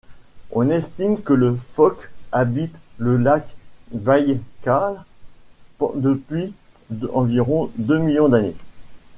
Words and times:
On 0.51 0.71
estime 0.71 1.21
que 1.21 1.31
les 1.33 1.55
phoques 1.55 2.09
habitent 2.31 2.81
le 2.97 3.17
lac 3.17 3.55
Baïkal 3.91 5.05
depuis 5.93 6.55
environ 7.13 7.69
deux 7.77 7.99
millions 7.99 8.27
d'années. 8.29 8.55